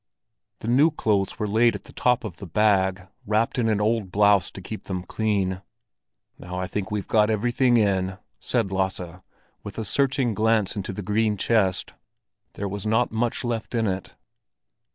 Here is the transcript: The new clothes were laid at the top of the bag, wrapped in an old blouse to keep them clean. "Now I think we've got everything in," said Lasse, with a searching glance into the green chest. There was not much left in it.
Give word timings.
The 0.61 0.67
new 0.67 0.89
clothes 0.89 1.37
were 1.37 1.45
laid 1.45 1.75
at 1.75 1.83
the 1.83 1.93
top 1.93 2.23
of 2.23 2.37
the 2.37 2.47
bag, 2.47 3.05
wrapped 3.23 3.59
in 3.59 3.69
an 3.69 3.79
old 3.79 4.11
blouse 4.11 4.49
to 4.49 4.59
keep 4.59 4.85
them 4.85 5.03
clean. 5.03 5.61
"Now 6.39 6.57
I 6.59 6.65
think 6.65 6.89
we've 6.89 7.07
got 7.07 7.29
everything 7.29 7.77
in," 7.77 8.17
said 8.39 8.71
Lasse, 8.71 9.19
with 9.61 9.77
a 9.77 9.85
searching 9.85 10.33
glance 10.33 10.75
into 10.75 10.91
the 10.91 11.03
green 11.03 11.37
chest. 11.37 11.93
There 12.53 12.67
was 12.67 12.83
not 12.87 13.11
much 13.11 13.43
left 13.43 13.75
in 13.75 13.85
it. 13.85 14.15